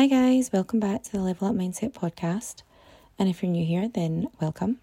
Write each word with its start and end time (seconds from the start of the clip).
Hi, 0.00 0.06
guys, 0.06 0.50
welcome 0.50 0.80
back 0.80 1.02
to 1.02 1.12
the 1.12 1.20
Level 1.20 1.48
Up 1.48 1.54
Mindset 1.54 1.92
podcast. 1.92 2.62
And 3.18 3.28
if 3.28 3.42
you're 3.42 3.52
new 3.52 3.66
here, 3.66 3.86
then 3.86 4.28
welcome. 4.40 4.78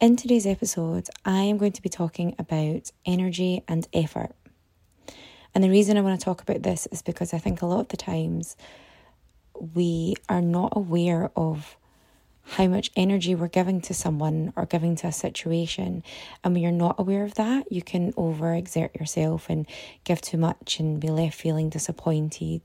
In 0.00 0.16
today's 0.16 0.46
episode, 0.46 1.10
I 1.26 1.42
am 1.42 1.58
going 1.58 1.72
to 1.72 1.82
be 1.82 1.90
talking 1.90 2.34
about 2.38 2.90
energy 3.04 3.62
and 3.68 3.86
effort. 3.92 4.34
And 5.54 5.62
the 5.62 5.68
reason 5.68 5.98
I 5.98 6.00
want 6.00 6.18
to 6.18 6.24
talk 6.24 6.40
about 6.40 6.62
this 6.62 6.86
is 6.86 7.02
because 7.02 7.34
I 7.34 7.38
think 7.38 7.60
a 7.60 7.66
lot 7.66 7.80
of 7.80 7.88
the 7.88 7.98
times 7.98 8.56
we 9.74 10.14
are 10.30 10.40
not 10.40 10.72
aware 10.74 11.30
of 11.36 11.76
how 12.46 12.66
much 12.66 12.90
energy 12.94 13.34
we're 13.34 13.48
giving 13.48 13.80
to 13.80 13.94
someone 13.94 14.52
or 14.54 14.66
giving 14.66 14.96
to 14.96 15.06
a 15.06 15.12
situation. 15.12 16.02
And 16.42 16.54
when 16.54 16.62
you're 16.62 16.72
not 16.72 16.96
aware 16.98 17.24
of 17.24 17.34
that, 17.34 17.72
you 17.72 17.82
can 17.82 18.12
overexert 18.12 18.98
yourself 18.98 19.48
and 19.48 19.66
give 20.04 20.20
too 20.20 20.36
much 20.36 20.78
and 20.78 21.00
be 21.00 21.08
left 21.08 21.34
feeling 21.40 21.70
disappointed. 21.70 22.62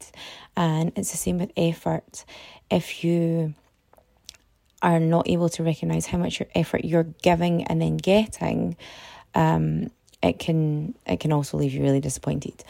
And 0.56 0.92
it's 0.96 1.12
the 1.12 1.18
same 1.18 1.38
with 1.40 1.52
effort. 1.56 2.26
If 2.70 3.04
you 3.04 3.54
are 4.82 5.00
not 5.00 5.30
able 5.30 5.50
to 5.50 5.64
recognize 5.64 6.06
how 6.06 6.18
much 6.18 6.40
your 6.40 6.50
effort 6.56 6.86
you're 6.86 7.04
giving 7.22 7.64
and 7.64 7.82
then 7.82 7.98
getting, 7.98 8.76
um, 9.34 9.90
it 10.22 10.40
can 10.40 10.94
it 11.06 11.20
can 11.20 11.32
also 11.32 11.58
leave 11.58 11.73
you 11.73 11.82
really 11.82 12.02
disappointed. 12.02 12.64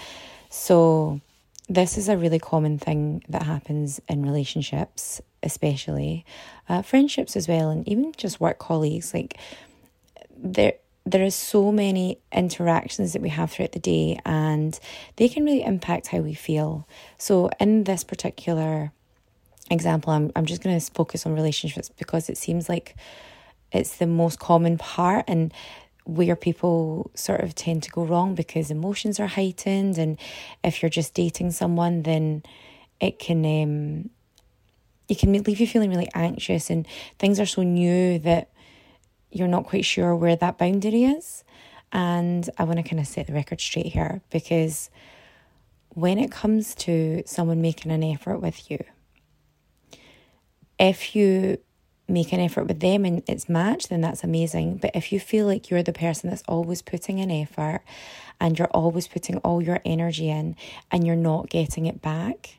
So 0.49 1.21
this 1.69 1.97
is 1.97 2.09
a 2.09 2.17
really 2.17 2.39
common 2.39 2.79
thing 2.79 3.23
that 3.29 3.43
happens 3.43 4.01
in 4.09 4.23
relationships, 4.23 5.21
especially 5.43 6.25
uh, 6.67 6.81
friendships 6.81 7.35
as 7.35 7.47
well, 7.47 7.69
and 7.69 7.87
even 7.87 8.11
just 8.17 8.41
work 8.41 8.57
colleagues. 8.57 9.13
Like 9.13 9.37
there, 10.35 10.73
there 11.05 11.23
are 11.23 11.31
so 11.31 11.71
many 11.71 12.17
interactions 12.31 13.13
that 13.13 13.21
we 13.21 13.29
have 13.29 13.51
throughout 13.51 13.73
the 13.73 13.79
day, 13.79 14.19
and 14.25 14.79
they 15.17 15.29
can 15.29 15.45
really 15.45 15.63
impact 15.63 16.07
how 16.07 16.19
we 16.19 16.33
feel. 16.33 16.87
So, 17.19 17.51
in 17.59 17.83
this 17.83 18.03
particular 18.03 18.91
example, 19.69 20.11
I'm 20.11 20.31
I'm 20.35 20.45
just 20.45 20.63
going 20.63 20.77
to 20.77 20.91
focus 20.91 21.27
on 21.27 21.35
relationships 21.35 21.89
because 21.89 22.29
it 22.29 22.37
seems 22.37 22.67
like 22.67 22.95
it's 23.71 23.97
the 23.97 24.07
most 24.07 24.39
common 24.39 24.79
part 24.79 25.25
and 25.27 25.53
where 26.09 26.35
people 26.35 27.11
sort 27.13 27.41
of 27.41 27.55
tend 27.55 27.83
to 27.83 27.89
go 27.91 28.03
wrong 28.03 28.35
because 28.35 28.71
emotions 28.71 29.19
are 29.19 29.27
heightened 29.27 29.97
and 29.97 30.17
if 30.63 30.81
you're 30.81 30.89
just 30.89 31.13
dating 31.13 31.51
someone 31.51 32.03
then 32.03 32.43
it 32.99 33.19
can 33.19 33.45
um 33.45 34.09
it 35.07 35.17
can 35.19 35.31
leave 35.31 35.59
you 35.59 35.67
feeling 35.67 35.89
really 35.89 36.09
anxious 36.13 36.69
and 36.69 36.87
things 37.17 37.39
are 37.39 37.45
so 37.45 37.63
new 37.63 38.19
that 38.19 38.49
you're 39.31 39.47
not 39.47 39.65
quite 39.65 39.85
sure 39.85 40.15
where 40.15 40.35
that 40.35 40.57
boundary 40.57 41.03
is. 41.03 41.43
And 41.91 42.47
I 42.57 42.63
want 42.63 42.77
to 42.77 42.83
kind 42.83 42.99
of 42.99 43.07
set 43.07 43.27
the 43.27 43.33
record 43.33 43.59
straight 43.59 43.87
here 43.87 44.21
because 44.29 44.91
when 45.89 46.19
it 46.19 46.31
comes 46.31 46.75
to 46.75 47.23
someone 47.25 47.61
making 47.61 47.91
an 47.91 48.03
effort 48.03 48.39
with 48.39 48.69
you 48.69 48.79
if 50.79 51.15
you 51.15 51.59
make 52.09 52.33
an 52.33 52.39
effort 52.39 52.65
with 52.65 52.79
them 52.79 53.05
and 53.05 53.23
it's 53.27 53.49
matched, 53.49 53.89
then 53.89 54.01
that's 54.01 54.23
amazing. 54.23 54.77
But 54.77 54.95
if 54.95 55.11
you 55.11 55.19
feel 55.19 55.45
like 55.45 55.69
you're 55.69 55.83
the 55.83 55.93
person 55.93 56.29
that's 56.29 56.43
always 56.47 56.81
putting 56.81 57.19
an 57.19 57.31
effort 57.31 57.81
and 58.39 58.57
you're 58.57 58.69
always 58.69 59.07
putting 59.07 59.37
all 59.37 59.61
your 59.61 59.79
energy 59.85 60.29
in 60.29 60.55
and 60.91 61.05
you're 61.05 61.15
not 61.15 61.49
getting 61.49 61.85
it 61.85 62.01
back, 62.01 62.57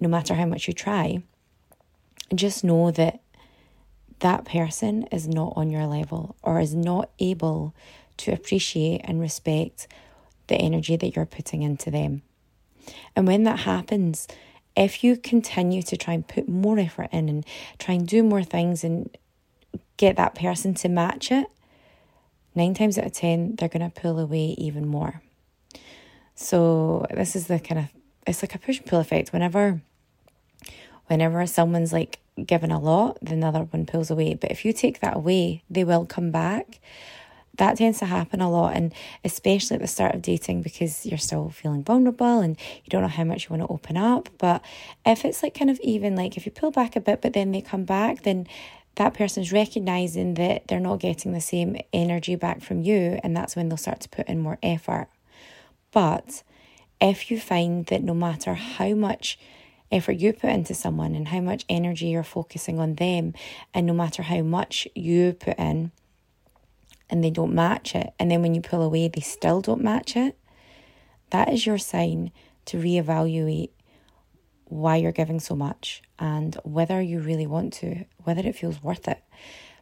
no 0.00 0.08
matter 0.08 0.34
how 0.34 0.46
much 0.46 0.66
you 0.66 0.74
try, 0.74 1.22
just 2.34 2.64
know 2.64 2.90
that 2.90 3.20
that 4.20 4.44
person 4.44 5.04
is 5.12 5.28
not 5.28 5.52
on 5.56 5.70
your 5.70 5.86
level 5.86 6.36
or 6.42 6.60
is 6.60 6.74
not 6.74 7.10
able 7.18 7.74
to 8.16 8.32
appreciate 8.32 9.00
and 9.04 9.20
respect 9.20 9.86
the 10.46 10.56
energy 10.56 10.96
that 10.96 11.14
you're 11.14 11.26
putting 11.26 11.62
into 11.62 11.90
them. 11.90 12.22
And 13.16 13.26
when 13.26 13.44
that 13.44 13.60
happens, 13.60 14.28
if 14.76 15.04
you 15.04 15.16
continue 15.16 15.82
to 15.82 15.96
try 15.96 16.14
and 16.14 16.26
put 16.26 16.48
more 16.48 16.78
effort 16.78 17.08
in 17.12 17.28
and 17.28 17.46
try 17.78 17.94
and 17.94 18.06
do 18.06 18.22
more 18.22 18.42
things 18.42 18.82
and 18.82 19.16
get 19.96 20.16
that 20.16 20.34
person 20.34 20.74
to 20.74 20.88
match 20.88 21.30
it, 21.30 21.46
nine 22.54 22.74
times 22.74 22.98
out 22.98 23.06
of 23.06 23.12
ten, 23.12 23.54
they're 23.56 23.68
going 23.68 23.88
to 23.88 24.00
pull 24.00 24.18
away 24.18 24.54
even 24.58 24.86
more. 24.86 25.22
So, 26.34 27.06
this 27.14 27.36
is 27.36 27.46
the 27.46 27.60
kind 27.60 27.80
of 27.80 27.86
it's 28.26 28.42
like 28.42 28.54
a 28.54 28.58
push 28.58 28.78
and 28.78 28.86
pull 28.86 29.00
effect. 29.00 29.32
Whenever, 29.32 29.80
whenever 31.06 31.46
someone's 31.46 31.92
like 31.92 32.18
given 32.44 32.70
a 32.70 32.80
lot, 32.80 33.18
the 33.22 33.38
other 33.46 33.60
one 33.60 33.86
pulls 33.86 34.10
away. 34.10 34.34
But 34.34 34.50
if 34.50 34.64
you 34.64 34.72
take 34.72 35.00
that 35.00 35.16
away, 35.16 35.62
they 35.70 35.84
will 35.84 36.06
come 36.06 36.30
back 36.30 36.80
that 37.56 37.76
tends 37.76 37.98
to 38.00 38.06
happen 38.06 38.40
a 38.40 38.50
lot 38.50 38.74
and 38.74 38.92
especially 39.24 39.76
at 39.76 39.80
the 39.80 39.86
start 39.86 40.14
of 40.14 40.22
dating 40.22 40.62
because 40.62 41.06
you're 41.06 41.18
still 41.18 41.50
feeling 41.50 41.84
vulnerable 41.84 42.40
and 42.40 42.58
you 42.84 42.90
don't 42.90 43.02
know 43.02 43.08
how 43.08 43.24
much 43.24 43.44
you 43.44 43.50
want 43.50 43.62
to 43.62 43.72
open 43.72 43.96
up. 43.96 44.28
But 44.38 44.62
if 45.06 45.24
it's 45.24 45.42
like 45.42 45.56
kind 45.56 45.70
of 45.70 45.78
even 45.80 46.16
like 46.16 46.36
if 46.36 46.46
you 46.46 46.52
pull 46.52 46.70
back 46.70 46.96
a 46.96 47.00
bit 47.00 47.22
but 47.22 47.32
then 47.32 47.52
they 47.52 47.60
come 47.60 47.84
back 47.84 48.22
then 48.22 48.46
that 48.96 49.14
person's 49.14 49.52
recognizing 49.52 50.34
that 50.34 50.68
they're 50.68 50.80
not 50.80 51.00
getting 51.00 51.32
the 51.32 51.40
same 51.40 51.76
energy 51.92 52.36
back 52.36 52.62
from 52.62 52.82
you 52.82 53.18
and 53.22 53.36
that's 53.36 53.56
when 53.56 53.68
they'll 53.68 53.76
start 53.76 54.00
to 54.00 54.08
put 54.08 54.28
in 54.28 54.40
more 54.40 54.58
effort. 54.62 55.08
But 55.90 56.42
if 57.00 57.30
you 57.30 57.40
find 57.40 57.86
that 57.86 58.02
no 58.02 58.14
matter 58.14 58.54
how 58.54 58.94
much 58.94 59.38
effort 59.90 60.12
you 60.12 60.32
put 60.32 60.50
into 60.50 60.74
someone 60.74 61.14
and 61.14 61.28
how 61.28 61.40
much 61.40 61.64
energy 61.68 62.06
you're 62.06 62.22
focusing 62.22 62.78
on 62.78 62.94
them 62.94 63.34
and 63.72 63.86
no 63.86 63.92
matter 63.92 64.22
how 64.22 64.42
much 64.42 64.88
you 64.94 65.32
put 65.32 65.58
in 65.58 65.92
and 67.10 67.22
they 67.22 67.30
don't 67.30 67.54
match 67.54 67.94
it, 67.94 68.12
and 68.18 68.30
then 68.30 68.42
when 68.42 68.54
you 68.54 68.60
pull 68.60 68.82
away, 68.82 69.08
they 69.08 69.20
still 69.20 69.60
don't 69.60 69.82
match 69.82 70.16
it, 70.16 70.38
that 71.30 71.52
is 71.52 71.66
your 71.66 71.78
sign 71.78 72.30
to 72.66 72.78
reevaluate 72.78 73.70
why 74.66 74.96
you're 74.96 75.12
giving 75.12 75.40
so 75.40 75.54
much 75.54 76.02
and 76.18 76.56
whether 76.64 77.00
you 77.00 77.20
really 77.20 77.46
want 77.46 77.72
to, 77.74 78.04
whether 78.24 78.40
it 78.46 78.56
feels 78.56 78.82
worth 78.82 79.06
it. 79.06 79.22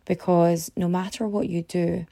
Because 0.04 0.72
no 0.76 0.88
matter 0.88 1.28
what 1.28 1.48
you 1.48 1.62
do, 1.62 2.06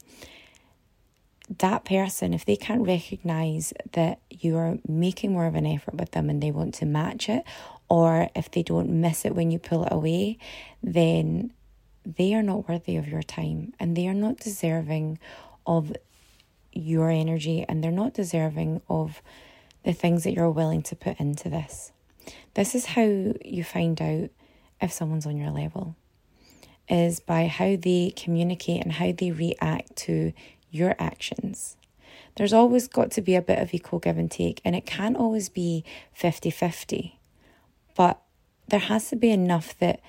that 1.59 1.85
person, 1.85 2.33
if 2.33 2.45
they 2.45 2.55
can't 2.55 2.87
recognize 2.87 3.73
that 3.93 4.21
you 4.31 4.57
are 4.57 4.79
making 4.87 5.33
more 5.33 5.47
of 5.47 5.57
an 5.57 5.67
effort 5.67 5.95
with 5.95 6.13
them 6.13 6.31
and 6.31 6.41
they 6.41 6.53
want 6.53 6.75
to 6.75 6.87
match 6.87 7.29
it, 7.29 7.43
or 7.89 8.29
if 8.37 8.51
they 8.51 8.63
don't 8.63 8.89
miss 8.89 9.25
it 9.25 9.35
when 9.35 9.51
you 9.51 9.59
pull 9.59 9.85
it 9.85 9.93
away, 9.93 10.39
then 10.83 11.53
they 12.05 12.35
are 12.35 12.43
not 12.43 12.69
worthy 12.69 12.97
of 12.97 13.09
your 13.09 13.23
time 13.23 13.73
and 13.79 13.97
they 13.97 14.09
are 14.09 14.15
not 14.15 14.39
deserving 14.39 15.19
of 15.67 15.93
your 16.73 17.11
energy 17.11 17.65
and 17.69 17.83
they're 17.83 17.91
not 17.91 18.15
deserving 18.15 18.81
of 18.89 19.23
the 19.85 19.93
things 19.93 20.25
that 20.25 20.33
you're 20.33 20.51
willing 20.51 20.83
to 20.83 20.97
put 20.97 21.19
into 21.19 21.49
this. 21.49 21.93
This 22.55 22.75
is 22.75 22.87
how 22.87 23.03
you 23.03 23.65
find 23.65 24.01
out 24.01 24.31
if 24.81 24.93
someone's 24.93 25.27
on 25.27 25.37
your 25.37 25.51
level 25.51 25.97
is 26.89 27.21
by 27.21 27.47
how 27.47 27.77
they 27.77 28.13
communicate 28.17 28.83
and 28.83 28.93
how 28.93 29.13
they 29.13 29.31
react 29.31 29.95
to 29.95 30.33
your 30.71 30.97
actions. 30.99 31.77
There's 32.37 32.53
always 32.53 32.89
got 32.89 33.11
to 33.13 33.23
be 33.23 33.37
a 33.37 33.43
bit 33.43 33.59
of 33.59 33.73
equal 33.73 34.01
give 34.01 34.19
and 34.19 34.31
take, 34.31 34.61
and 34.65 34.75
it 34.75 34.87
can't 34.87 35.17
always 35.17 35.49
be 35.49 35.85
50 36.13 36.51
50. 36.51 37.19
But 37.97 38.21
there 38.69 38.81
has 38.81 39.09
to 39.11 39.17
be 39.17 39.31
enough 39.31 39.79
that 39.79 40.01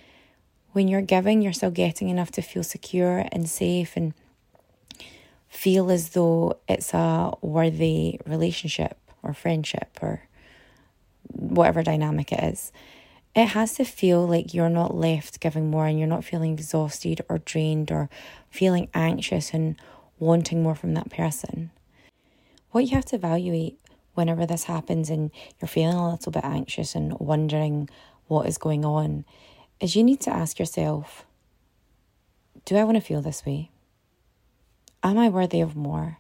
when 0.73 0.87
you're 0.87 1.01
giving, 1.01 1.41
you're 1.41 1.53
still 1.53 1.71
getting 1.71 2.09
enough 2.09 2.31
to 2.31 2.41
feel 2.41 2.63
secure 2.63 3.25
and 3.31 3.49
safe 3.49 3.95
and 3.95 4.13
feel 5.49 5.91
as 5.91 6.11
though 6.11 6.57
it's 6.67 6.93
a 6.93 7.31
worthy 7.41 8.19
relationship 8.25 8.97
or 9.21 9.33
friendship 9.33 9.99
or 10.01 10.23
whatever 11.27 11.83
dynamic 11.83 12.31
it 12.31 12.43
is. 12.43 12.71
It 13.35 13.47
has 13.47 13.75
to 13.75 13.85
feel 13.85 14.27
like 14.27 14.53
you're 14.53 14.69
not 14.69 14.95
left 14.95 15.39
giving 15.39 15.69
more 15.69 15.85
and 15.85 15.97
you're 15.97 16.07
not 16.07 16.25
feeling 16.25 16.53
exhausted 16.53 17.21
or 17.29 17.39
drained 17.39 17.91
or 17.91 18.09
feeling 18.49 18.89
anxious 18.93 19.53
and 19.53 19.75
wanting 20.19 20.63
more 20.63 20.75
from 20.75 20.93
that 20.93 21.09
person. 21.09 21.71
What 22.71 22.85
you 22.85 22.95
have 22.95 23.05
to 23.05 23.15
evaluate 23.17 23.79
whenever 24.13 24.45
this 24.45 24.65
happens 24.65 25.09
and 25.09 25.31
you're 25.59 25.69
feeling 25.69 25.95
a 25.95 26.11
little 26.11 26.31
bit 26.31 26.43
anxious 26.43 26.95
and 26.95 27.17
wondering 27.19 27.89
what 28.27 28.47
is 28.47 28.57
going 28.57 28.85
on 28.85 29.25
is 29.81 29.95
you 29.95 30.03
need 30.03 30.21
to 30.21 30.29
ask 30.29 30.59
yourself 30.59 31.25
Do 32.63 32.77
I 32.77 32.83
want 32.83 32.95
to 32.95 33.01
feel 33.01 33.21
this 33.21 33.45
way? 33.45 33.71
Am 35.03 35.17
I 35.17 35.27
worthy 35.27 35.59
of 35.59 35.75
more? 35.75 36.19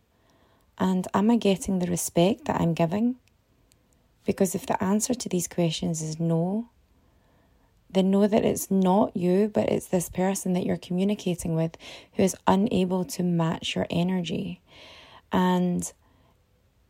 And 0.79 1.07
am 1.13 1.29
I 1.29 1.37
getting 1.37 1.77
the 1.77 1.85
respect 1.85 2.45
that 2.45 2.59
I'm 2.59 2.73
giving? 2.73 3.17
Because 4.25 4.55
if 4.55 4.65
the 4.65 4.83
answer 4.83 5.13
to 5.13 5.29
these 5.29 5.47
questions 5.47 6.01
is 6.01 6.19
no, 6.19 6.69
then 7.91 8.09
know 8.09 8.25
that 8.25 8.43
it's 8.43 8.71
not 8.71 9.15
you, 9.15 9.51
but 9.53 9.69
it's 9.69 9.87
this 9.87 10.09
person 10.09 10.53
that 10.53 10.65
you're 10.65 10.77
communicating 10.77 11.55
with 11.55 11.77
who 12.13 12.23
is 12.23 12.35
unable 12.47 13.05
to 13.05 13.21
match 13.21 13.75
your 13.75 13.85
energy. 13.91 14.61
And 15.31 15.91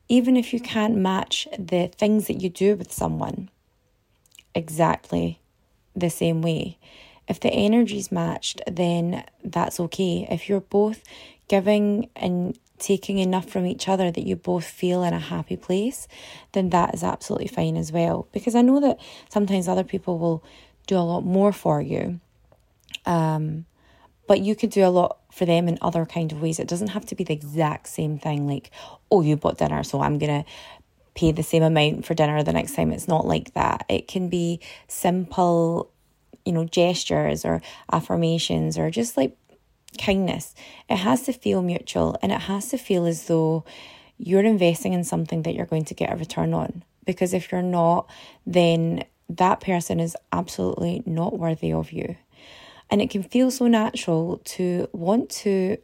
even 0.07 0.37
if 0.37 0.53
you 0.53 0.61
can't 0.61 0.95
match 0.95 1.47
the 1.57 1.87
things 1.87 2.27
that 2.27 2.41
you 2.41 2.49
do 2.49 2.75
with 2.77 2.93
someone 2.93 3.49
exactly 4.53 5.40
the 5.95 6.09
same 6.09 6.41
way. 6.41 6.77
If 7.27 7.39
the 7.39 7.49
energy's 7.49 8.11
matched, 8.11 8.61
then 8.67 9.23
that's 9.43 9.79
okay. 9.79 10.27
If 10.29 10.49
you're 10.49 10.61
both 10.61 11.03
giving 11.47 12.09
and 12.15 12.57
taking 12.79 13.19
enough 13.19 13.47
from 13.47 13.65
each 13.65 13.87
other 13.87 14.11
that 14.11 14.25
you 14.25 14.35
both 14.35 14.65
feel 14.65 15.03
in 15.03 15.13
a 15.13 15.19
happy 15.19 15.55
place, 15.55 16.07
then 16.53 16.71
that 16.71 16.93
is 16.93 17.03
absolutely 17.03 17.47
fine 17.47 17.77
as 17.77 17.91
well. 17.91 18.27
Because 18.31 18.55
I 18.55 18.61
know 18.61 18.79
that 18.79 18.99
sometimes 19.29 19.67
other 19.67 19.83
people 19.83 20.17
will 20.17 20.43
do 20.87 20.97
a 20.97 20.99
lot 20.99 21.21
more 21.21 21.53
for 21.53 21.81
you. 21.81 22.19
Um, 23.05 23.65
but 24.27 24.41
you 24.41 24.55
could 24.55 24.69
do 24.69 24.85
a 24.85 24.89
lot 24.89 25.19
for 25.31 25.45
them 25.45 25.67
in 25.67 25.77
other 25.81 26.05
kind 26.05 26.31
of 26.31 26.41
ways. 26.41 26.59
It 26.59 26.67
doesn't 26.67 26.89
have 26.89 27.05
to 27.07 27.15
be 27.15 27.23
the 27.23 27.33
exact 27.33 27.87
same 27.87 28.17
thing 28.17 28.47
like, 28.47 28.71
oh, 29.11 29.21
you 29.21 29.35
bought 29.35 29.57
dinner, 29.57 29.83
so 29.83 30.01
I'm 30.01 30.17
gonna 30.17 30.45
pay 31.13 31.31
the 31.31 31.43
same 31.43 31.63
amount 31.63 32.05
for 32.05 32.13
dinner 32.13 32.41
the 32.43 32.53
next 32.53 32.75
time. 32.75 32.91
It's 32.91 33.07
not 33.07 33.25
like 33.25 33.53
that. 33.53 33.85
It 33.89 34.07
can 34.07 34.29
be 34.29 34.59
simple, 34.87 35.91
you 36.45 36.51
know, 36.53 36.65
gestures 36.65 37.45
or 37.45 37.61
affirmations 37.91 38.77
or 38.77 38.89
just 38.89 39.17
like 39.17 39.35
kindness. 39.97 40.55
It 40.89 40.97
has 40.97 41.23
to 41.23 41.33
feel 41.33 41.61
mutual 41.61 42.17
and 42.21 42.31
it 42.31 42.41
has 42.41 42.69
to 42.69 42.77
feel 42.77 43.05
as 43.05 43.27
though 43.27 43.65
you're 44.17 44.43
investing 44.43 44.93
in 44.93 45.03
something 45.03 45.41
that 45.43 45.55
you're 45.55 45.65
going 45.65 45.85
to 45.85 45.93
get 45.93 46.13
a 46.13 46.15
return 46.15 46.53
on. 46.53 46.83
Because 47.05 47.33
if 47.33 47.51
you're 47.51 47.61
not, 47.61 48.09
then 48.45 49.03
that 49.27 49.59
person 49.59 49.99
is 49.99 50.15
absolutely 50.31 51.01
not 51.05 51.37
worthy 51.37 51.73
of 51.73 51.91
you. 51.91 52.15
And 52.89 53.01
it 53.01 53.09
can 53.09 53.23
feel 53.23 53.51
so 53.51 53.67
natural 53.67 54.41
to 54.43 54.87
want 54.91 55.29
to 55.29 55.77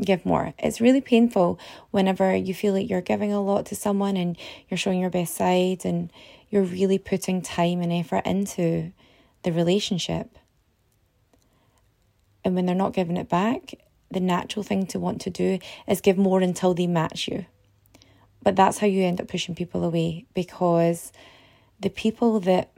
give 0.00 0.24
more. 0.24 0.54
It's 0.58 0.80
really 0.80 1.00
painful 1.00 1.58
whenever 1.90 2.34
you 2.34 2.54
feel 2.54 2.74
like 2.74 2.88
you're 2.88 3.00
giving 3.00 3.32
a 3.32 3.42
lot 3.42 3.66
to 3.66 3.74
someone 3.74 4.16
and 4.16 4.36
you're 4.68 4.78
showing 4.78 5.00
your 5.00 5.10
best 5.10 5.34
side 5.34 5.84
and 5.84 6.12
you're 6.50 6.62
really 6.62 6.98
putting 6.98 7.42
time 7.42 7.80
and 7.80 7.92
effort 7.92 8.24
into 8.26 8.92
the 9.42 9.52
relationship. 9.52 10.38
And 12.44 12.54
when 12.54 12.66
they're 12.66 12.74
not 12.74 12.94
giving 12.94 13.16
it 13.16 13.28
back, 13.28 13.74
the 14.10 14.20
natural 14.20 14.62
thing 14.62 14.86
to 14.86 14.98
want 14.98 15.20
to 15.22 15.30
do 15.30 15.58
is 15.86 16.00
give 16.00 16.16
more 16.16 16.40
until 16.40 16.74
they 16.74 16.86
match 16.86 17.28
you. 17.28 17.44
But 18.42 18.56
that's 18.56 18.78
how 18.78 18.86
you 18.86 19.02
end 19.02 19.20
up 19.20 19.28
pushing 19.28 19.54
people 19.54 19.84
away 19.84 20.24
because 20.32 21.12
the 21.80 21.90
people 21.90 22.40
that 22.40 22.70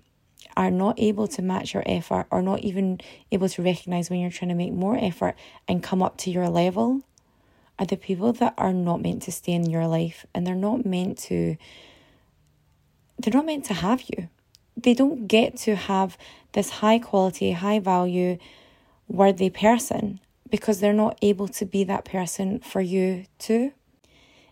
are 0.57 0.71
not 0.71 0.99
able 0.99 1.29
to 1.29 1.43
match 1.43 1.75
your 1.75 1.83
effort 1.87 2.27
or 2.31 2.43
not 2.43 2.61
even 2.61 3.01
able 3.31 3.49
to 3.49 3.63
recognize 3.63 4.11
when 4.11 4.21
you're 4.21 4.31
trying 4.31 4.49
to 4.49 4.55
make 4.55 4.73
more 4.73 4.99
effort 5.01 5.37
and 5.69 5.83
come 5.83 6.03
up 6.03 6.17
to 6.17 6.31
your 6.31 6.49
level 6.49 7.03
are 7.81 7.87
the 7.87 7.97
people 7.97 8.33
that 8.35 8.53
are 8.59 8.75
not 8.75 9.01
meant 9.01 9.23
to 9.23 9.33
stay 9.33 9.53
in 9.53 9.69
your 9.69 9.87
life 9.87 10.27
and 10.35 10.47
they're 10.47 10.55
not 10.55 10.85
meant 10.85 11.17
to 11.17 11.57
they're 13.19 13.35
not 13.35 13.47
meant 13.47 13.67
to 13.67 13.75
have 13.75 14.03
you. 14.03 14.29
They 14.77 14.95
don't 14.95 15.27
get 15.27 15.57
to 15.59 15.77
have 15.77 16.17
this 16.53 16.71
high 16.71 16.99
quality, 16.99 17.53
high 17.53 17.79
value, 17.79 18.39
worthy 19.09 19.51
person 19.51 20.21
because 20.49 20.81
they're 20.81 20.93
not 20.93 21.19
able 21.21 21.49
to 21.49 21.65
be 21.67 21.85
that 21.85 22.05
person 22.05 22.61
for 22.61 22.81
you 22.81 23.27
too. 23.39 23.73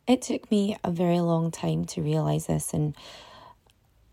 It 0.06 0.22
took 0.22 0.50
me 0.50 0.76
a 0.84 0.90
very 0.90 1.20
long 1.20 1.50
time 1.50 1.84
to 1.86 2.02
realize 2.02 2.46
this, 2.46 2.72
and 2.72 2.94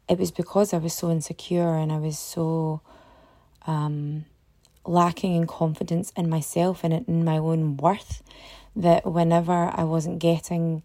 it 0.10 0.18
was 0.18 0.32
because 0.32 0.74
I 0.74 0.78
was 0.78 0.94
so 0.94 1.10
insecure 1.10 1.76
and 1.76 1.92
I 1.92 1.98
was 1.98 2.20
so 2.20 2.82
um, 3.66 4.26
lacking 4.86 5.36
in 5.36 5.48
confidence 5.48 6.12
in 6.18 6.30
myself 6.30 6.84
and 6.84 6.94
in 6.94 7.24
my 7.24 7.38
own 7.38 7.78
worth 7.78 8.22
that 8.76 9.06
whenever 9.06 9.72
I 9.74 9.84
wasn't 9.84 10.20
getting 10.20 10.84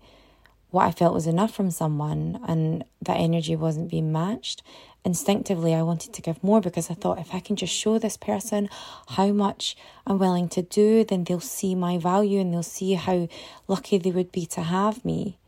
what 0.70 0.86
I 0.86 0.92
felt 0.92 1.14
was 1.14 1.26
enough 1.26 1.52
from 1.52 1.70
someone 1.70 2.40
and 2.46 2.84
that 3.02 3.16
energy 3.16 3.56
wasn't 3.56 3.90
being 3.90 4.12
matched, 4.12 4.62
instinctively 5.04 5.74
I 5.74 5.82
wanted 5.82 6.12
to 6.12 6.22
give 6.22 6.42
more 6.44 6.60
because 6.60 6.90
I 6.90 6.94
thought 6.94 7.18
if 7.18 7.34
I 7.34 7.40
can 7.40 7.56
just 7.56 7.74
show 7.74 7.98
this 7.98 8.16
person 8.16 8.68
how 9.08 9.28
much 9.28 9.76
I'm 10.06 10.18
willing 10.18 10.48
to 10.50 10.62
do, 10.62 11.04
then 11.04 11.24
they'll 11.24 11.40
see 11.40 11.74
my 11.74 11.98
value 11.98 12.40
and 12.40 12.52
they'll 12.52 12.62
see 12.62 12.94
how 12.94 13.28
lucky 13.66 13.98
they 13.98 14.12
would 14.12 14.30
be 14.30 14.46
to 14.46 14.62
have 14.62 15.04
me. 15.04 15.38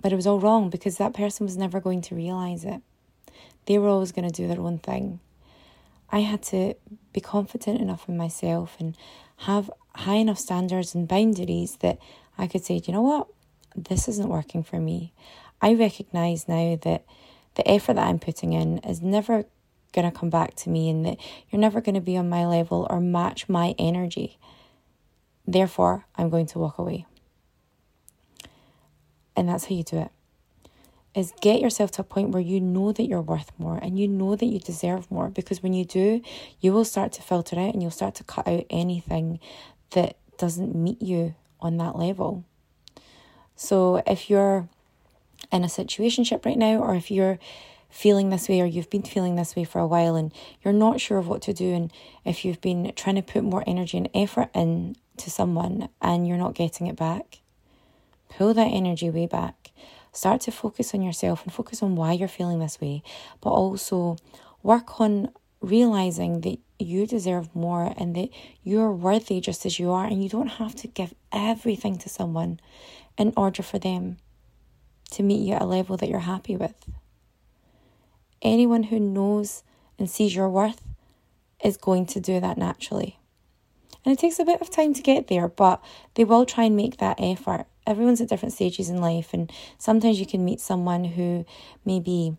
But 0.00 0.12
it 0.12 0.16
was 0.16 0.26
all 0.26 0.38
wrong 0.38 0.70
because 0.70 0.96
that 0.98 1.14
person 1.14 1.44
was 1.44 1.56
never 1.56 1.80
going 1.80 2.02
to 2.02 2.14
realize 2.14 2.64
it. 2.64 2.80
They 3.66 3.78
were 3.78 3.88
always 3.88 4.12
going 4.12 4.30
to 4.30 4.34
do 4.34 4.46
their 4.46 4.60
own 4.60 4.78
thing. 4.78 5.18
I 6.10 6.20
had 6.20 6.42
to 6.44 6.74
be 7.12 7.20
confident 7.20 7.80
enough 7.80 8.08
in 8.08 8.16
myself 8.16 8.76
and 8.78 8.96
have 9.38 9.70
high 9.94 10.14
enough 10.14 10.38
standards 10.38 10.94
and 10.94 11.08
boundaries 11.08 11.76
that 11.80 11.98
I 12.36 12.46
could 12.46 12.64
say, 12.64 12.80
you 12.84 12.92
know 12.92 13.02
what, 13.02 13.28
this 13.76 14.08
isn't 14.08 14.28
working 14.28 14.62
for 14.62 14.78
me. 14.78 15.12
I 15.60 15.74
recognize 15.74 16.48
now 16.48 16.76
that 16.82 17.04
the 17.54 17.68
effort 17.68 17.94
that 17.94 18.06
I'm 18.06 18.18
putting 18.18 18.52
in 18.52 18.78
is 18.78 19.02
never 19.02 19.44
going 19.92 20.10
to 20.10 20.16
come 20.16 20.30
back 20.30 20.54
to 20.54 20.70
me 20.70 20.90
and 20.90 21.04
that 21.06 21.18
you're 21.50 21.60
never 21.60 21.80
going 21.80 21.94
to 21.94 22.00
be 22.00 22.16
on 22.16 22.28
my 22.28 22.46
level 22.46 22.86
or 22.90 23.00
match 23.00 23.48
my 23.48 23.74
energy. 23.78 24.38
Therefore, 25.46 26.04
I'm 26.16 26.30
going 26.30 26.46
to 26.46 26.58
walk 26.58 26.78
away. 26.78 27.06
And 29.34 29.48
that's 29.48 29.64
how 29.66 29.74
you 29.74 29.82
do 29.82 29.98
it. 29.98 30.10
Is 31.18 31.32
get 31.40 31.60
yourself 31.60 31.90
to 31.92 32.02
a 32.02 32.04
point 32.04 32.30
where 32.30 32.40
you 32.40 32.60
know 32.60 32.92
that 32.92 33.08
you're 33.08 33.20
worth 33.20 33.50
more 33.58 33.76
and 33.82 33.98
you 33.98 34.06
know 34.06 34.36
that 34.36 34.46
you 34.46 34.60
deserve 34.60 35.10
more 35.10 35.30
because 35.30 35.64
when 35.64 35.72
you 35.72 35.84
do, 35.84 36.22
you 36.60 36.72
will 36.72 36.84
start 36.84 37.10
to 37.14 37.22
filter 37.22 37.58
out 37.58 37.74
and 37.74 37.82
you'll 37.82 37.90
start 37.90 38.14
to 38.16 38.24
cut 38.24 38.46
out 38.46 38.64
anything 38.70 39.40
that 39.90 40.16
doesn't 40.36 40.76
meet 40.76 41.02
you 41.02 41.34
on 41.60 41.76
that 41.78 41.96
level. 41.96 42.44
So 43.56 44.00
if 44.06 44.30
you're 44.30 44.68
in 45.50 45.64
a 45.64 45.66
situationship 45.66 46.46
right 46.46 46.56
now, 46.56 46.76
or 46.76 46.94
if 46.94 47.10
you're 47.10 47.40
feeling 47.90 48.30
this 48.30 48.48
way, 48.48 48.60
or 48.60 48.66
you've 48.66 48.88
been 48.88 49.02
feeling 49.02 49.34
this 49.34 49.56
way 49.56 49.64
for 49.64 49.80
a 49.80 49.86
while 49.88 50.14
and 50.14 50.32
you're 50.62 50.72
not 50.72 51.00
sure 51.00 51.18
of 51.18 51.26
what 51.26 51.42
to 51.42 51.52
do, 51.52 51.74
and 51.74 51.92
if 52.24 52.44
you've 52.44 52.60
been 52.60 52.92
trying 52.94 53.16
to 53.16 53.22
put 53.22 53.42
more 53.42 53.64
energy 53.66 53.98
and 53.98 54.08
effort 54.14 54.50
in 54.54 54.94
to 55.16 55.30
someone 55.32 55.88
and 56.00 56.28
you're 56.28 56.36
not 56.36 56.54
getting 56.54 56.86
it 56.86 56.94
back, 56.94 57.40
pull 58.28 58.54
that 58.54 58.68
energy 58.68 59.10
way 59.10 59.26
back. 59.26 59.72
Start 60.12 60.40
to 60.42 60.50
focus 60.50 60.94
on 60.94 61.02
yourself 61.02 61.44
and 61.44 61.52
focus 61.52 61.82
on 61.82 61.96
why 61.96 62.12
you're 62.12 62.28
feeling 62.28 62.58
this 62.58 62.80
way, 62.80 63.02
but 63.40 63.50
also 63.50 64.16
work 64.62 65.00
on 65.00 65.30
realizing 65.60 66.40
that 66.42 66.58
you 66.78 67.06
deserve 67.06 67.54
more 67.54 67.92
and 67.96 68.14
that 68.14 68.30
you're 68.62 68.92
worthy 68.92 69.40
just 69.40 69.66
as 69.66 69.78
you 69.78 69.90
are, 69.90 70.06
and 70.06 70.22
you 70.22 70.28
don't 70.28 70.48
have 70.48 70.74
to 70.76 70.88
give 70.88 71.14
everything 71.32 71.98
to 71.98 72.08
someone 72.08 72.60
in 73.16 73.32
order 73.36 73.62
for 73.62 73.78
them 73.78 74.18
to 75.10 75.22
meet 75.22 75.46
you 75.46 75.54
at 75.54 75.62
a 75.62 75.66
level 75.66 75.96
that 75.96 76.08
you're 76.08 76.20
happy 76.20 76.56
with. 76.56 76.74
Anyone 78.42 78.84
who 78.84 79.00
knows 79.00 79.64
and 79.98 80.08
sees 80.08 80.34
your 80.34 80.48
worth 80.48 80.82
is 81.64 81.76
going 81.76 82.06
to 82.06 82.20
do 82.20 82.38
that 82.38 82.56
naturally. 82.56 83.18
And 84.04 84.12
it 84.12 84.20
takes 84.20 84.38
a 84.38 84.44
bit 84.44 84.60
of 84.60 84.70
time 84.70 84.94
to 84.94 85.02
get 85.02 85.26
there, 85.26 85.48
but 85.48 85.82
they 86.14 86.24
will 86.24 86.46
try 86.46 86.64
and 86.64 86.76
make 86.76 86.98
that 86.98 87.18
effort. 87.18 87.66
Everyone's 87.88 88.20
at 88.20 88.28
different 88.28 88.52
stages 88.52 88.90
in 88.90 89.00
life, 89.00 89.32
and 89.32 89.50
sometimes 89.78 90.20
you 90.20 90.26
can 90.26 90.44
meet 90.44 90.60
someone 90.60 91.04
who 91.04 91.46
maybe 91.86 92.36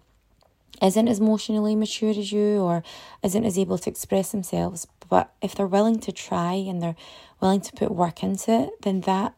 isn't 0.82 1.08
as 1.08 1.20
emotionally 1.20 1.75
mature 1.75 2.12
as 2.12 2.32
you 2.32 2.60
or 2.60 2.84
isn't 3.24 3.44
as 3.44 3.58
able 3.58 3.79
to 3.79 3.89
express 3.89 4.32
themselves. 4.32 4.88
But 5.10 5.34
if 5.41 5.56
they're 5.56 5.65
willing 5.65 6.00
to 6.01 6.12
try 6.12 6.53
and 6.53 6.82
they're 6.82 6.96
willing 7.41 7.62
to 7.62 7.74
put 7.74 7.89
work 7.91 8.22
into 8.22 8.51
it, 8.51 8.82
then 8.84 9.01
that 9.01 9.34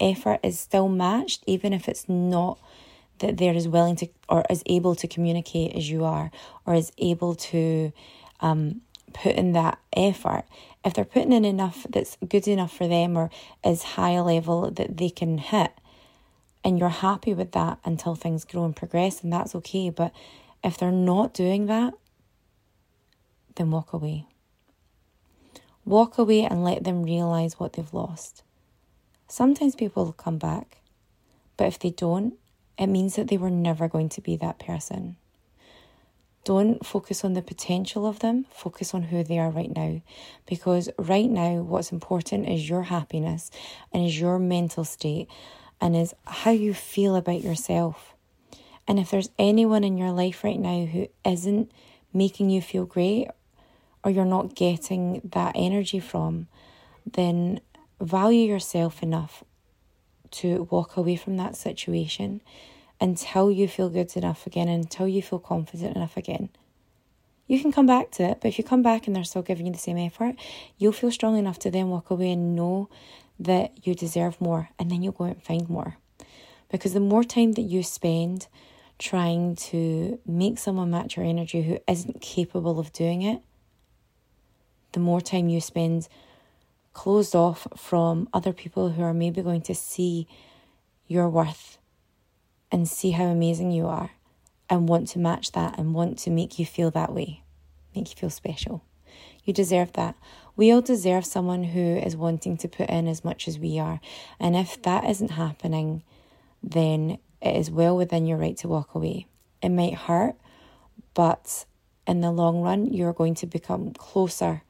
effort 0.00 0.40
is 0.42 0.58
still 0.58 0.88
matched, 0.88 1.44
even 1.46 1.74
if 1.74 1.88
it's 1.88 2.08
not 2.08 2.58
that 3.18 3.36
they're 3.36 3.54
as 3.54 3.68
willing 3.68 3.96
to 3.96 4.08
or 4.30 4.44
as 4.48 4.62
able 4.64 4.94
to 4.94 5.06
communicate 5.06 5.76
as 5.76 5.90
you 5.90 6.04
are, 6.04 6.30
or 6.64 6.74
is 6.74 6.90
able 6.96 7.34
to 7.34 7.92
um, 8.40 8.80
put 9.12 9.36
in 9.36 9.52
that 9.52 9.78
effort. 9.94 10.44
If 10.84 10.94
they're 10.94 11.04
putting 11.04 11.32
in 11.32 11.44
enough 11.44 11.86
that's 11.88 12.16
good 12.26 12.48
enough 12.48 12.74
for 12.74 12.88
them 12.88 13.16
or 13.16 13.30
is 13.64 13.82
high 13.82 14.12
a 14.12 14.24
level 14.24 14.70
that 14.70 14.96
they 14.96 15.10
can 15.10 15.38
hit, 15.38 15.72
and 16.64 16.78
you're 16.78 16.88
happy 16.88 17.34
with 17.34 17.52
that 17.52 17.78
until 17.84 18.14
things 18.14 18.44
grow 18.44 18.64
and 18.64 18.76
progress, 18.76 19.22
and 19.22 19.32
that's 19.32 19.54
okay. 19.54 19.90
But 19.90 20.12
if 20.62 20.76
they're 20.76 20.92
not 20.92 21.32
doing 21.32 21.66
that, 21.66 21.94
then 23.56 23.70
walk 23.70 23.92
away. 23.92 24.26
Walk 25.84 26.18
away 26.18 26.44
and 26.44 26.62
let 26.62 26.84
them 26.84 27.02
realize 27.02 27.58
what 27.58 27.74
they've 27.74 27.94
lost. 27.94 28.42
Sometimes 29.28 29.74
people 29.74 30.04
will 30.04 30.12
come 30.12 30.38
back, 30.38 30.78
but 31.56 31.66
if 31.66 31.78
they 31.78 31.90
don't, 31.90 32.34
it 32.78 32.86
means 32.86 33.16
that 33.16 33.28
they 33.28 33.36
were 33.36 33.50
never 33.50 33.88
going 33.88 34.08
to 34.10 34.20
be 34.20 34.36
that 34.36 34.58
person. 34.58 35.16
Don't 36.44 36.84
focus 36.84 37.24
on 37.24 37.34
the 37.34 37.42
potential 37.42 38.06
of 38.06 38.20
them, 38.20 38.46
focus 38.50 38.94
on 38.94 39.04
who 39.04 39.22
they 39.22 39.38
are 39.38 39.50
right 39.50 39.74
now. 39.74 40.00
Because 40.46 40.88
right 40.98 41.28
now, 41.28 41.56
what's 41.56 41.92
important 41.92 42.48
is 42.48 42.68
your 42.68 42.84
happiness 42.84 43.50
and 43.92 44.04
is 44.06 44.18
your 44.18 44.38
mental 44.38 44.84
state 44.84 45.28
and 45.80 45.94
is 45.94 46.14
how 46.26 46.50
you 46.50 46.72
feel 46.72 47.14
about 47.14 47.42
yourself. 47.42 48.14
And 48.88 48.98
if 48.98 49.10
there's 49.10 49.30
anyone 49.38 49.84
in 49.84 49.98
your 49.98 50.12
life 50.12 50.42
right 50.42 50.58
now 50.58 50.84
who 50.86 51.08
isn't 51.24 51.70
making 52.12 52.50
you 52.50 52.60
feel 52.60 52.86
great 52.86 53.28
or 54.02 54.10
you're 54.10 54.24
not 54.24 54.54
getting 54.54 55.20
that 55.32 55.52
energy 55.54 56.00
from, 56.00 56.48
then 57.06 57.60
value 58.00 58.46
yourself 58.46 59.02
enough 59.02 59.44
to 60.30 60.66
walk 60.70 60.96
away 60.96 61.16
from 61.16 61.36
that 61.36 61.56
situation 61.56 62.40
until 63.00 63.50
you 63.50 63.66
feel 63.66 63.88
good 63.88 64.16
enough 64.16 64.46
again, 64.46 64.68
until 64.68 65.08
you 65.08 65.22
feel 65.22 65.38
confident 65.38 65.96
enough 65.96 66.16
again. 66.16 66.50
You 67.46 67.60
can 67.60 67.72
come 67.72 67.86
back 67.86 68.10
to 68.12 68.22
it, 68.22 68.38
but 68.40 68.48
if 68.48 68.58
you 68.58 68.64
come 68.64 68.82
back 68.82 69.06
and 69.06 69.16
they're 69.16 69.24
still 69.24 69.42
giving 69.42 69.66
you 69.66 69.72
the 69.72 69.78
same 69.78 69.98
effort, 69.98 70.36
you'll 70.78 70.92
feel 70.92 71.10
strong 71.10 71.36
enough 71.36 71.58
to 71.60 71.70
then 71.70 71.88
walk 71.88 72.10
away 72.10 72.30
and 72.30 72.54
know 72.54 72.88
that 73.40 73.86
you 73.86 73.94
deserve 73.94 74.40
more, 74.40 74.68
and 74.78 74.90
then 74.90 75.02
you'll 75.02 75.12
go 75.12 75.24
out 75.24 75.32
and 75.32 75.42
find 75.42 75.68
more. 75.68 75.96
Because 76.70 76.92
the 76.92 77.00
more 77.00 77.24
time 77.24 77.52
that 77.52 77.62
you 77.62 77.82
spend 77.82 78.46
trying 78.98 79.56
to 79.56 80.20
make 80.26 80.58
someone 80.58 80.90
match 80.90 81.16
your 81.16 81.24
energy 81.24 81.62
who 81.62 81.78
isn't 81.88 82.20
capable 82.20 82.78
of 82.78 82.92
doing 82.92 83.22
it, 83.22 83.40
the 84.92 85.00
more 85.00 85.20
time 85.20 85.48
you 85.48 85.60
spend 85.60 86.06
closed 86.92 87.34
off 87.34 87.66
from 87.76 88.28
other 88.32 88.52
people 88.52 88.90
who 88.90 89.02
are 89.02 89.14
maybe 89.14 89.42
going 89.42 89.62
to 89.62 89.74
see 89.74 90.28
your 91.06 91.28
worth 91.28 91.78
and 92.70 92.88
see 92.88 93.12
how 93.12 93.24
amazing 93.24 93.70
you 93.70 93.86
are 93.86 94.10
and 94.68 94.88
want 94.88 95.08
to 95.08 95.18
match 95.18 95.52
that 95.52 95.78
and 95.78 95.94
want 95.94 96.18
to 96.18 96.30
make 96.30 96.58
you 96.58 96.66
feel 96.66 96.90
that 96.92 97.12
way, 97.12 97.42
make 97.94 98.10
you 98.10 98.16
feel 98.16 98.30
special. 98.30 98.84
You 99.44 99.52
deserve 99.52 99.92
that. 99.94 100.14
We 100.56 100.70
all 100.70 100.82
deserve 100.82 101.24
someone 101.24 101.64
who 101.64 101.96
is 101.96 102.16
wanting 102.16 102.56
to 102.58 102.68
put 102.68 102.88
in 102.88 103.08
as 103.08 103.24
much 103.24 103.48
as 103.48 103.58
we 103.58 103.78
are. 103.78 104.00
And 104.38 104.54
if 104.54 104.80
that 104.82 105.04
isn't 105.04 105.32
happening, 105.32 106.02
then 106.62 107.18
it 107.40 107.56
is 107.56 107.70
well 107.70 107.96
within 107.96 108.26
your 108.26 108.38
right 108.38 108.56
to 108.58 108.68
walk 108.68 108.94
away. 108.94 109.26
It 109.62 109.70
might 109.70 109.94
hurt, 109.94 110.36
but 111.14 111.64
in 112.06 112.20
the 112.20 112.30
long 112.30 112.60
run, 112.60 112.92
you're 112.92 113.12
going 113.12 113.34
to 113.36 113.46
become 113.46 113.92
closer 113.92 114.62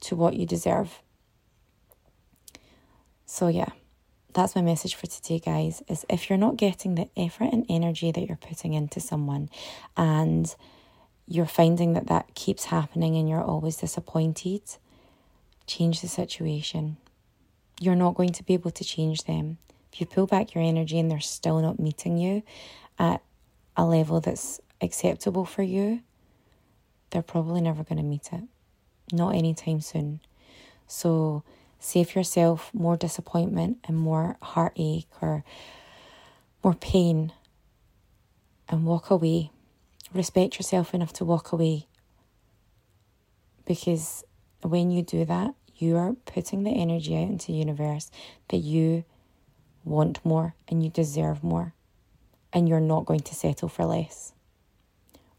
to 0.00 0.16
what 0.16 0.34
you 0.34 0.46
deserve. 0.46 1.00
So, 3.26 3.48
yeah, 3.48 3.70
that's 4.36 4.54
my 4.54 4.60
message 4.60 4.94
for 4.94 5.06
today, 5.06 5.38
guys. 5.38 5.82
Is 5.88 6.04
if 6.10 6.28
you're 6.28 6.38
not 6.38 6.56
getting 6.56 6.94
the 6.94 7.08
effort 7.16 7.48
and 7.52 7.64
energy 7.68 8.12
that 8.12 8.26
you're 8.26 8.36
putting 8.36 8.74
into 8.74 9.00
someone 9.00 9.48
and 9.96 10.54
you're 11.26 11.46
finding 11.46 11.94
that 11.94 12.06
that 12.08 12.34
keeps 12.34 12.66
happening 12.66 13.16
and 13.16 13.28
you're 13.28 13.42
always 13.42 13.78
disappointed, 13.78 14.60
change 15.66 16.02
the 16.02 16.08
situation. 16.08 16.98
You're 17.80 17.96
not 17.96 18.14
going 18.14 18.32
to 18.32 18.42
be 18.44 18.54
able 18.54 18.70
to 18.72 18.84
change 18.84 19.24
them. 19.24 19.56
If 19.92 20.00
you 20.00 20.06
pull 20.06 20.26
back 20.26 20.54
your 20.54 20.62
energy 20.62 20.98
and 20.98 21.10
they're 21.10 21.20
still 21.20 21.60
not 21.60 21.80
meeting 21.80 22.18
you 22.18 22.42
at 22.98 23.22
a 23.76 23.84
level 23.84 24.20
that's 24.20 24.60
acceptable 24.80 25.46
for 25.46 25.62
you, 25.62 26.02
they're 27.10 27.22
probably 27.22 27.62
never 27.62 27.82
going 27.82 27.98
to 27.98 28.04
meet 28.04 28.28
it. 28.32 28.44
Not 29.12 29.34
anytime 29.34 29.80
soon. 29.80 30.20
So 30.86 31.42
save 31.78 32.14
yourself 32.14 32.70
more 32.72 32.96
disappointment 32.96 33.78
and 33.84 33.96
more 33.96 34.36
heartache 34.42 35.08
or 35.20 35.44
more 36.62 36.74
pain 36.74 37.32
and 38.68 38.84
walk 38.84 39.10
away. 39.10 39.50
Respect 40.12 40.58
yourself 40.58 40.94
enough 40.94 41.12
to 41.14 41.24
walk 41.24 41.52
away. 41.52 41.86
Because 43.64 44.24
when 44.62 44.90
you 44.90 45.02
do 45.02 45.24
that, 45.24 45.54
you 45.76 45.96
are 45.96 46.14
putting 46.24 46.64
the 46.64 46.70
energy 46.70 47.14
out 47.16 47.28
into 47.28 47.48
the 47.48 47.58
universe 47.58 48.10
that 48.48 48.58
you 48.58 49.04
want 49.84 50.24
more 50.24 50.54
and 50.68 50.82
you 50.82 50.90
deserve 50.90 51.44
more. 51.44 51.74
And 52.52 52.68
you're 52.68 52.80
not 52.80 53.04
going 53.04 53.20
to 53.20 53.34
settle 53.34 53.68
for 53.68 53.84
less. 53.84 54.32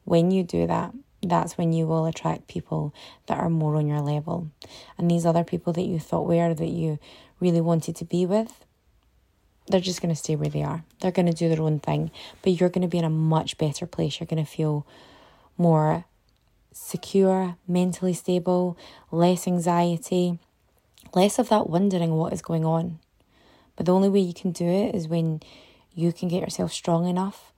When 0.03 0.29
you 0.32 0.44
do 0.44 0.67
that, 0.67 0.94
that's 1.21 1.57
when 1.57 1.74
you 1.74 1.88
will 1.88 2.05
attract 2.05 2.47
people 2.47 2.93
that 3.25 3.38
are 3.38 3.50
more 3.50 3.75
on 3.75 3.88
your 3.88 4.01
level. 4.01 4.50
And 4.97 5.09
these 5.09 5.25
other 5.25 5.43
people 5.43 5.74
that 5.74 5.83
you 5.83 6.00
thought 6.00 6.27
were 6.27 6.53
that 6.53 6.67
you 6.67 7.00
really 7.39 7.62
wanted 7.62 7.95
to 7.97 8.05
be 8.05 8.25
with, 8.25 8.65
they're 9.67 9.81
just 9.81 10.01
going 10.01 10.13
to 10.13 10.19
stay 10.19 10.36
where 10.36 10.50
they 10.50 10.63
are. 10.63 10.83
They're 11.01 11.12
going 11.12 11.25
to 11.25 11.33
do 11.33 11.50
their 11.50 11.62
own 11.62 11.79
thing, 11.79 12.12
but 12.41 12.53
you're 12.53 12.69
going 12.69 12.83
to 12.83 12.88
be 12.88 13.00
in 13.00 13.03
a 13.03 13.09
much 13.09 13.57
better 13.57 13.86
place. 13.86 14.19
You're 14.19 14.27
going 14.27 14.43
to 14.43 14.50
feel 14.50 14.86
more 15.57 16.05
secure, 16.71 17.57
mentally 17.67 18.13
stable, 18.13 18.77
less 19.12 19.47
anxiety, 19.47 20.39
less 21.13 21.39
of 21.39 21.50
that 21.50 21.69
wondering 21.69 22.13
what 22.13 22.33
is 22.33 22.41
going 22.41 22.63
on. 22.63 23.00
But 23.75 23.86
the 23.86 23.93
only 23.93 24.09
way 24.09 24.19
you 24.19 24.33
can 24.33 24.51
do 24.51 24.65
it 24.65 24.95
is 24.95 25.07
when 25.07 25.41
you 25.93 26.13
can 26.13 26.27
get 26.27 26.41
yourself 26.41 26.71
strong 26.71 27.07
enough 27.07 27.51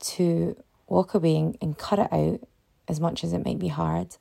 to 0.00 0.56
walk 0.90 1.14
away 1.14 1.54
and, 1.62 1.78
cut 1.78 1.98
it 1.98 2.12
out 2.12 2.40
as 2.88 3.00
much 3.00 3.24
as 3.24 3.32
it 3.32 3.44
might 3.44 3.58
be 3.58 3.68
hard, 3.68 4.16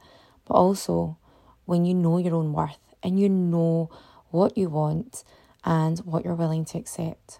but 0.45 0.53
also 0.53 1.17
when 1.65 1.83
you 1.83 1.93
know 1.93 2.17
your 2.17 2.35
own 2.35 2.53
worth 2.53 2.77
and 3.03 3.19
you 3.19 3.27
know 3.27 3.89
what 4.29 4.57
you 4.57 4.69
want 4.69 5.23
and 5.65 5.99
what 5.99 6.23
you're 6.23 6.35
willing 6.35 6.63
to 6.63 6.77
accept. 6.77 7.39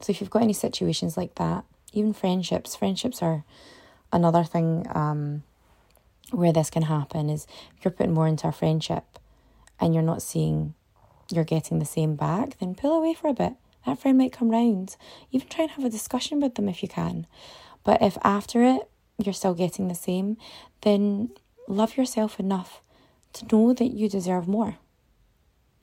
So, 0.00 0.10
if 0.10 0.20
you've 0.20 0.30
got 0.30 0.42
any 0.42 0.52
situations 0.52 1.16
like 1.16 1.34
that, 1.34 1.64
even 1.92 2.12
friendships, 2.12 2.76
friendships 2.76 3.22
are 3.22 3.44
another 4.12 4.44
thing 4.44 4.86
um, 4.94 5.42
where 6.30 6.52
this 6.52 6.70
can 6.70 6.82
happen 6.82 7.28
is 7.28 7.46
if 7.76 7.84
you're 7.84 7.92
putting 7.92 8.14
more 8.14 8.28
into 8.28 8.46
a 8.46 8.52
friendship 8.52 9.18
and 9.80 9.94
you're 9.94 10.02
not 10.02 10.22
seeing 10.22 10.74
you're 11.32 11.44
getting 11.44 11.78
the 11.78 11.84
same 11.84 12.16
back, 12.16 12.58
then 12.58 12.74
pull 12.74 12.96
away 12.96 13.14
for 13.14 13.28
a 13.28 13.34
bit. 13.34 13.54
That 13.86 13.98
friend 13.98 14.18
might 14.18 14.32
come 14.32 14.50
round. 14.50 14.96
Even 15.30 15.48
try 15.48 15.62
and 15.64 15.72
have 15.72 15.84
a 15.84 15.90
discussion 15.90 16.40
with 16.40 16.56
them 16.56 16.68
if 16.68 16.82
you 16.82 16.88
can. 16.88 17.26
But 17.84 18.02
if 18.02 18.18
after 18.22 18.62
it 18.62 18.88
you're 19.18 19.34
still 19.34 19.54
getting 19.54 19.88
the 19.88 19.94
same, 19.94 20.36
then 20.82 21.30
love 21.68 21.96
yourself 21.96 22.40
enough 22.40 22.80
to 23.34 23.46
know 23.50 23.72
that 23.72 23.92
you 23.92 24.08
deserve 24.08 24.48
more 24.48 24.76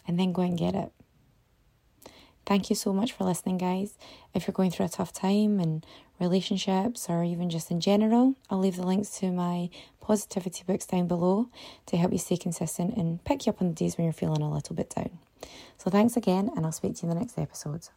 and 0.08 0.20
then 0.20 0.34
go 0.34 0.42
and 0.42 0.58
get 0.58 0.76
it. 0.76 0.92
Thank 2.46 2.70
you 2.70 2.78
so 2.78 2.94
much 2.94 3.12
for 3.12 3.26
listening, 3.26 3.58
guys. 3.58 3.98
If 4.34 4.48
you're 4.48 4.54
going 4.54 4.72
through 4.72 4.86
a 4.86 4.90
tough 4.90 5.12
time 5.12 5.60
in 5.60 5.84
relationships 6.18 7.08
or 7.10 7.24
even 7.24 7.50
just 7.50 7.70
in 7.70 7.82
general, 7.82 8.36
I'll 8.50 8.60
leave 8.60 8.78
the 8.78 8.88
links 8.88 9.20
to 9.20 9.32
my 9.32 9.70
positivity 10.00 10.64
books 10.66 10.86
down 10.86 11.08
below 11.08 11.50
to 11.88 11.98
help 11.98 12.14
you 12.14 12.18
stay 12.20 12.38
consistent 12.38 12.96
and 12.96 13.22
pick 13.26 13.46
you 13.46 13.50
up 13.52 13.62
on 13.62 13.68
the 13.68 13.76
days 13.76 13.98
when 13.98 14.06
you're 14.06 14.14
feeling 14.14 14.42
a 14.42 14.54
little 14.54 14.76
bit 14.76 14.94
down. 14.96 15.20
So, 15.78 15.92
thanks 15.92 16.16
again, 16.16 16.50
and 16.56 16.66
I'll 16.66 16.72
speak 16.72 16.96
to 16.96 17.06
you 17.06 17.12
in 17.12 17.16
the 17.16 17.22
next 17.22 17.38
episode. 17.38 17.90